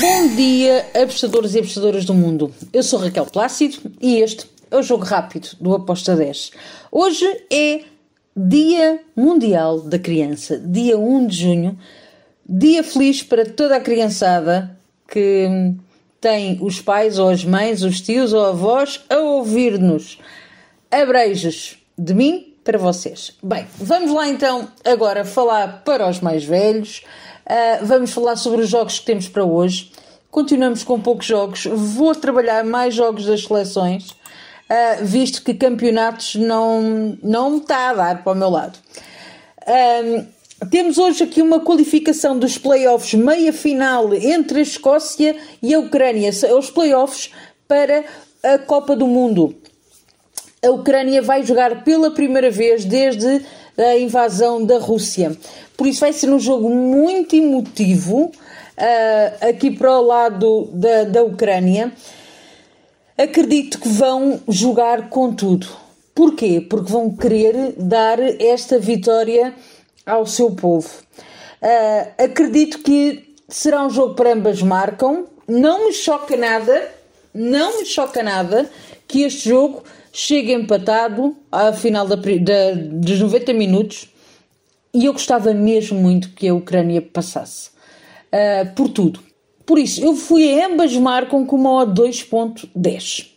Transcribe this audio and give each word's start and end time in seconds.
Bom 0.00 0.34
dia, 0.34 0.86
apostadores 0.94 1.54
e 1.54 1.58
apostadoras 1.58 2.06
do 2.06 2.14
mundo. 2.14 2.50
Eu 2.72 2.82
sou 2.82 2.98
Raquel 2.98 3.26
Plácido 3.26 3.92
e 4.00 4.16
este 4.16 4.50
é 4.70 4.76
o 4.78 4.82
Jogo 4.82 5.04
Rápido 5.04 5.48
do 5.60 5.74
Aposta 5.74 6.16
10. 6.16 6.52
Hoje 6.90 7.26
é 7.52 7.82
Dia 8.34 9.02
Mundial 9.14 9.80
da 9.82 9.98
Criança, 9.98 10.58
dia 10.58 10.98
1 10.98 11.26
de 11.26 11.36
junho. 11.36 11.78
Dia 12.48 12.82
feliz 12.82 13.22
para 13.22 13.44
toda 13.44 13.76
a 13.76 13.80
criançada 13.80 14.74
que 15.06 15.74
tem 16.18 16.56
os 16.62 16.80
pais 16.80 17.18
ou 17.18 17.28
as 17.28 17.44
mães, 17.44 17.82
os 17.82 18.00
tios 18.00 18.32
ou 18.32 18.46
avós 18.46 19.04
a 19.10 19.18
ouvir-nos. 19.18 20.18
Abreijos 20.90 21.76
de 21.98 22.14
mim 22.14 22.54
para 22.64 22.78
vocês. 22.78 23.36
Bem, 23.42 23.66
vamos 23.76 24.12
lá 24.14 24.26
então 24.28 24.66
agora 24.82 25.26
falar 25.26 25.82
para 25.84 26.08
os 26.08 26.20
mais 26.20 26.42
velhos. 26.42 27.02
Uh, 27.50 27.84
vamos 27.84 28.12
falar 28.12 28.36
sobre 28.36 28.60
os 28.62 28.68
jogos 28.68 29.00
que 29.00 29.06
temos 29.06 29.28
para 29.28 29.44
hoje. 29.44 29.90
Continuamos 30.30 30.84
com 30.84 31.00
poucos 31.00 31.26
jogos. 31.26 31.64
Vou 31.64 32.14
trabalhar 32.14 32.64
mais 32.64 32.94
jogos 32.94 33.26
das 33.26 33.42
seleções, 33.42 34.10
uh, 34.10 35.02
visto 35.02 35.42
que 35.42 35.52
campeonatos 35.52 36.36
não, 36.36 37.18
não 37.20 37.56
está 37.56 37.90
a 37.90 37.94
dar 37.94 38.22
para 38.22 38.32
o 38.32 38.36
meu 38.36 38.50
lado. 38.50 38.78
Uh, 39.62 40.24
temos 40.70 40.96
hoje 40.96 41.24
aqui 41.24 41.42
uma 41.42 41.58
qualificação 41.58 42.38
dos 42.38 42.56
playoffs 42.56 43.14
meia 43.14 43.52
final 43.52 44.14
entre 44.14 44.60
a 44.60 44.62
Escócia 44.62 45.36
e 45.60 45.74
a 45.74 45.80
Ucrânia. 45.80 46.32
São 46.32 46.56
os 46.56 46.70
playoffs 46.70 47.32
para 47.66 48.04
a 48.44 48.58
Copa 48.58 48.94
do 48.94 49.08
Mundo. 49.08 49.56
A 50.62 50.70
Ucrânia 50.70 51.20
vai 51.20 51.42
jogar 51.42 51.82
pela 51.82 52.12
primeira 52.12 52.48
vez 52.48 52.84
desde 52.84 53.44
a 53.88 53.98
invasão 53.98 54.64
da 54.64 54.78
Rússia. 54.78 55.36
Por 55.76 55.86
isso 55.86 56.00
vai 56.00 56.12
ser 56.12 56.30
um 56.30 56.38
jogo 56.38 56.68
muito 56.68 57.34
emotivo 57.34 58.24
uh, 58.24 59.48
aqui 59.48 59.70
para 59.70 59.98
o 59.98 60.02
lado 60.02 60.68
da, 60.72 61.04
da 61.04 61.22
Ucrânia. 61.22 61.92
Acredito 63.16 63.78
que 63.78 63.88
vão 63.88 64.40
jogar 64.48 65.08
com 65.08 65.32
tudo. 65.32 65.66
Porquê? 66.14 66.60
Porque 66.68 66.90
vão 66.90 67.10
querer 67.10 67.74
dar 67.76 68.18
esta 68.18 68.78
vitória 68.78 69.54
ao 70.04 70.26
seu 70.26 70.50
povo. 70.50 70.88
Uh, 71.62 72.24
acredito 72.24 72.78
que 72.80 73.34
será 73.48 73.84
um 73.84 73.90
jogo 73.90 74.14
para 74.14 74.32
ambas 74.32 74.62
marcam. 74.62 75.26
Não 75.46 75.86
me 75.86 75.92
choca 75.92 76.36
nada, 76.36 76.90
não 77.34 77.78
me 77.78 77.86
choca 77.86 78.22
nada 78.22 78.70
que 79.06 79.22
este 79.22 79.48
jogo 79.48 79.82
chegue 80.12 80.52
empatado 80.52 81.36
à 81.50 81.72
final 81.72 82.06
da, 82.06 82.16
da, 82.16 82.72
dos 82.74 83.20
90 83.20 83.52
minutos 83.52 84.08
e 84.92 85.04
eu 85.04 85.12
gostava 85.12 85.54
mesmo 85.54 86.00
muito 86.00 86.30
que 86.30 86.48
a 86.48 86.54
Ucrânia 86.54 87.00
passasse. 87.00 87.70
Uh, 88.32 88.74
por 88.74 88.88
tudo. 88.88 89.20
Por 89.64 89.78
isso, 89.78 90.02
eu 90.04 90.14
fui 90.14 90.60
a 90.60 90.66
ambas 90.66 90.92
marcam 90.96 91.46
com 91.46 91.56
uma 91.56 91.82
odd 91.82 92.00
2.10. 92.00 93.28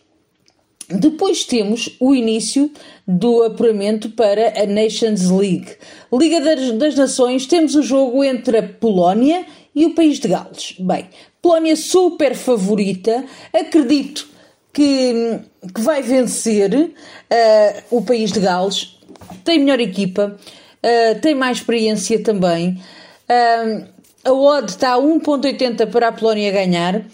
Depois 0.90 1.46
temos 1.46 1.96
o 2.00 2.14
início 2.14 2.72
do 3.08 3.44
apuramento 3.44 4.10
para 4.10 4.62
a 4.62 4.66
Nations 4.66 5.30
League. 5.30 5.76
Liga 6.12 6.42
das, 6.42 6.72
das, 6.72 6.96
Nações, 6.96 7.46
temos 7.46 7.76
o 7.76 7.82
jogo 7.82 8.24
entre 8.24 8.58
a 8.58 8.64
Polónia 8.64 9.46
e 9.74 9.86
o 9.86 9.94
país 9.94 10.20
de 10.20 10.28
Gales. 10.28 10.76
Bem, 10.80 11.08
Polónia 11.42 11.76
super 11.76 12.36
favorita, 12.36 13.24
acredito 13.54 14.33
que, 14.74 15.40
que 15.74 15.82
vai 15.82 16.02
vencer 16.02 16.74
uh, 16.74 17.84
o 17.92 18.02
país 18.02 18.32
de 18.32 18.40
Gales, 18.40 19.00
tem 19.46 19.60
melhor 19.60 19.80
equipa, 19.80 20.36
uh, 20.36 21.22
tem 21.22 21.36
mais 21.36 21.60
experiência 21.60 22.22
também. 22.24 22.82
Uh, 23.30 23.88
a 24.26 24.34
odd 24.34 24.70
está 24.70 24.94
a 24.94 24.98
1.80 24.98 25.92
para 25.92 26.08
a 26.08 26.12
Polónia 26.12 26.52
ganhar. 26.52 27.06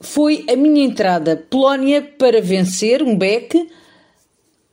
Foi 0.00 0.46
a 0.48 0.56
minha 0.56 0.84
entrada. 0.84 1.36
Polónia 1.50 2.00
para 2.00 2.40
vencer, 2.40 3.02
um 3.02 3.16
back, 3.16 3.68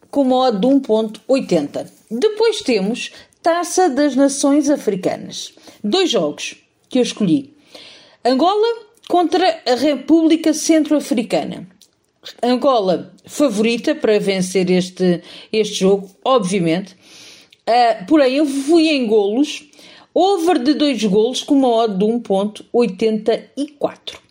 com 0.10 0.22
uma 0.22 0.48
odd 0.48 0.60
de 0.60 0.68
1.80. 0.68 1.88
Depois 2.10 2.62
temos 2.62 3.12
Taça 3.42 3.90
das 3.90 4.16
Nações 4.16 4.70
Africanas. 4.70 5.54
Dois 5.84 6.10
jogos 6.10 6.56
que 6.88 7.00
eu 7.00 7.04
escolhi. 7.04 7.54
Angola 8.24 8.86
contra 9.08 9.62
a 9.66 9.76
República 9.76 10.54
Centro-Africana. 10.54 11.68
Angola 12.42 13.14
favorita 13.26 13.94
para 13.94 14.18
vencer 14.20 14.72
este, 14.72 15.22
este 15.52 15.76
jogo, 15.76 16.10
obviamente. 16.24 16.96
Uh, 17.68 18.06
porém, 18.08 18.36
eu 18.36 18.46
fui 18.46 18.88
em 18.90 19.08
golos, 19.08 19.68
over 20.14 20.60
de 20.60 20.74
2 20.74 21.04
golos 21.06 21.44
com 21.44 21.56
uma 21.56 21.68
odd 21.68 21.98
de 21.98 22.06
1.84. 22.06 24.25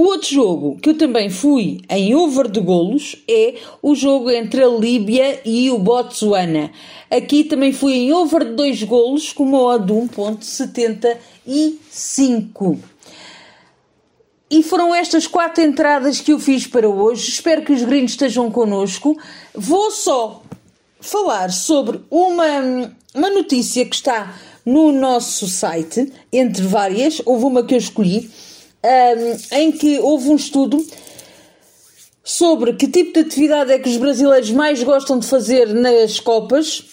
O 0.00 0.04
outro 0.04 0.30
jogo 0.30 0.78
que 0.80 0.88
eu 0.88 0.96
também 0.96 1.28
fui 1.28 1.82
em 1.86 2.14
over 2.14 2.50
de 2.50 2.58
golos 2.58 3.16
é 3.28 3.56
o 3.82 3.94
jogo 3.94 4.30
entre 4.30 4.64
a 4.64 4.66
Líbia 4.66 5.42
e 5.44 5.70
o 5.70 5.78
Botsuana. 5.78 6.70
Aqui 7.10 7.44
também 7.44 7.70
fui 7.70 7.92
em 7.92 8.10
over 8.10 8.46
de 8.46 8.52
2 8.52 8.84
golos 8.84 9.34
com 9.34 9.42
uma 9.42 9.60
odd 9.60 9.84
de 9.84 9.92
1.75. 9.92 12.78
E 14.50 14.62
foram 14.62 14.94
estas 14.94 15.26
quatro 15.26 15.62
entradas 15.62 16.18
que 16.18 16.32
eu 16.32 16.38
fiz 16.38 16.66
para 16.66 16.88
hoje. 16.88 17.28
Espero 17.28 17.60
que 17.60 17.72
os 17.72 17.82
gringos 17.82 18.12
estejam 18.12 18.50
connosco. 18.50 19.20
Vou 19.54 19.90
só 19.90 20.42
falar 20.98 21.52
sobre 21.52 22.00
uma, 22.10 22.90
uma 23.14 23.28
notícia 23.28 23.84
que 23.84 23.96
está 23.96 24.34
no 24.64 24.92
nosso 24.92 25.46
site, 25.46 26.10
entre 26.32 26.62
várias. 26.62 27.20
Houve 27.26 27.44
uma 27.44 27.62
que 27.62 27.74
eu 27.74 27.78
escolhi, 27.78 28.30
um, 28.84 29.56
em 29.56 29.72
que 29.72 29.98
houve 29.98 30.28
um 30.28 30.36
estudo 30.36 30.84
sobre 32.22 32.74
que 32.74 32.86
tipo 32.86 33.12
de 33.12 33.20
atividade 33.20 33.72
é 33.72 33.78
que 33.78 33.88
os 33.88 33.96
brasileiros 33.96 34.50
mais 34.50 34.82
gostam 34.82 35.18
de 35.18 35.26
fazer 35.26 35.68
nas 35.74 36.20
Copas, 36.20 36.84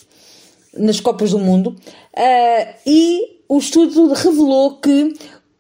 nas 0.76 1.00
Copas 1.00 1.32
do 1.32 1.40
Mundo, 1.40 1.70
uh, 1.70 2.74
e 2.86 3.42
o 3.48 3.58
estudo 3.58 4.14
revelou 4.14 4.78
que 4.78 5.14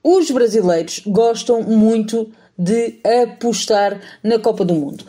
os 0.04 0.32
brasileiros 0.32 1.02
gostam 1.06 1.62
muito 1.62 2.32
de 2.58 3.00
apostar 3.24 4.02
na 4.24 4.40
Copa 4.40 4.66
do 4.66 4.74
Mundo. 4.74 5.04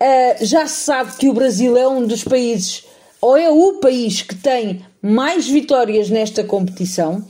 Uh, 0.00 0.44
já 0.44 0.66
se 0.66 0.84
sabe 0.84 1.16
que 1.16 1.28
o 1.28 1.34
Brasil 1.34 1.76
é 1.76 1.86
um 1.86 2.06
dos 2.06 2.24
países, 2.24 2.84
ou 3.20 3.36
é 3.36 3.50
o 3.50 3.74
país 3.74 4.22
que 4.22 4.34
tem 4.34 4.84
mais 5.02 5.46
vitórias 5.46 6.08
nesta 6.08 6.42
competição. 6.44 7.24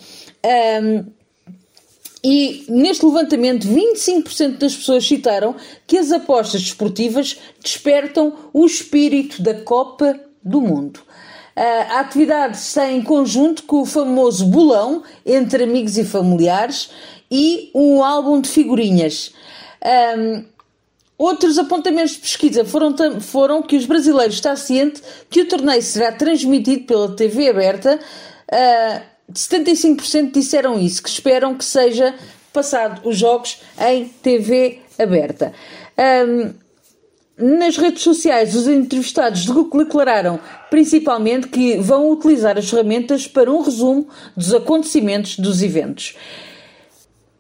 Um, 0.45 1.05
e 2.25 2.65
neste 2.71 3.05
levantamento, 3.05 3.69
25% 3.69 4.57
das 4.57 4.75
pessoas 4.75 5.07
citaram 5.07 5.55
que 5.87 5.99
as 5.99 6.11
apostas 6.11 6.63
desportivas 6.63 7.37
despertam 7.63 8.33
o 8.51 8.65
espírito 8.65 9.43
da 9.43 9.53
Copa 9.53 10.19
do 10.43 10.63
Mundo. 10.63 11.01
A 11.55 12.01
atividade 12.01 12.57
está 12.57 12.91
em 12.91 13.03
conjunto 13.03 13.65
com 13.65 13.83
o 13.83 13.87
famoso 13.87 14.47
bolão 14.47 15.03
entre 15.25 15.65
amigos 15.65 15.99
e 15.99 16.05
familiares 16.05 16.91
e 17.31 17.71
um 17.75 18.03
álbum 18.03 18.41
de 18.41 18.49
figurinhas. 18.49 19.33
Um, 20.17 20.45
outros 21.19 21.59
apontamentos 21.59 22.15
de 22.15 22.21
pesquisa 22.21 22.65
foram, 22.65 23.21
foram 23.21 23.63
que 23.63 23.77
os 23.77 23.85
brasileiros 23.85 24.37
estão 24.37 24.57
cientes 24.57 25.03
que 25.29 25.43
o 25.43 25.49
torneio 25.49 25.83
será 25.83 26.11
transmitido 26.11 26.87
pela 26.87 27.15
TV 27.15 27.51
aberta. 27.51 28.01
Uh, 28.51 29.14
75% 29.33 30.33
disseram 30.33 30.79
isso, 30.79 31.03
que 31.03 31.09
esperam 31.09 31.55
que 31.55 31.65
seja 31.65 32.15
passado 32.53 33.01
os 33.09 33.17
jogos 33.17 33.61
em 33.81 34.07
TV 34.07 34.81
aberta. 34.99 35.53
Um, 35.99 36.53
nas 37.37 37.77
redes 37.77 38.03
sociais, 38.03 38.55
os 38.55 38.69
entrevistados 38.69 39.47
declararam 39.47 40.39
principalmente 40.71 41.49
que 41.49 41.77
vão 41.79 42.11
utilizar 42.11 42.57
as 42.57 42.71
ferramentas 42.71 43.27
para 43.27 43.51
um 43.51 43.61
resumo 43.61 44.07
dos 44.37 44.55
acontecimentos 44.55 45.37
dos 45.39 45.61
eventos 45.63 46.15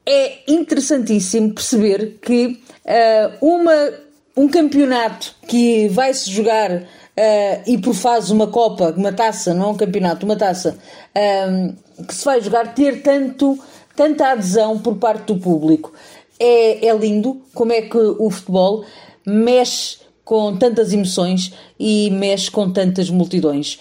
é 0.06 0.40
interessantíssimo 0.46 1.54
perceber 1.54 2.18
que 2.20 2.60
uh, 2.84 3.46
uma, 3.46 3.92
um 4.36 4.48
campeonato 4.48 5.34
que 5.48 5.88
vai 5.88 6.12
se 6.12 6.30
jogar 6.30 6.82
uh, 7.16 7.62
e 7.66 7.78
por 7.78 7.94
fase 7.94 8.32
uma 8.32 8.46
Copa, 8.46 8.94
uma 8.96 9.12
taça, 9.12 9.54
não 9.54 9.66
é 9.66 9.68
um 9.68 9.76
campeonato, 9.76 10.26
uma 10.26 10.36
taça, 10.36 10.76
uh, 11.16 12.04
que 12.04 12.14
se 12.14 12.24
vai 12.24 12.40
jogar, 12.40 12.74
ter 12.74 13.02
tanto, 13.02 13.58
tanta 13.96 14.28
adesão 14.28 14.78
por 14.78 14.96
parte 14.96 15.32
do 15.32 15.36
público. 15.36 15.92
É, 16.38 16.86
é 16.86 16.96
lindo 16.96 17.42
como 17.54 17.72
é 17.72 17.82
que 17.82 17.96
o 17.96 18.28
futebol 18.30 18.84
mexe 19.24 19.98
com 20.24 20.56
tantas 20.56 20.92
emoções 20.92 21.52
e 21.78 22.10
mexe 22.10 22.50
com 22.50 22.70
tantas 22.72 23.10
multidões. 23.10 23.78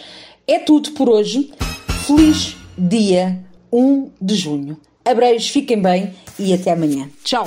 É 0.48 0.60
tudo 0.60 0.92
por 0.92 1.10
hoje. 1.10 1.52
Feliz 2.06 2.56
dia 2.78 3.40
1 3.72 4.12
de 4.22 4.36
junho. 4.36 4.78
Abreios, 5.06 5.50
fiquem 5.50 5.82
bem 5.82 6.14
e 6.38 6.54
até 6.54 6.72
amanhã. 6.72 7.10
Tchau! 7.24 7.46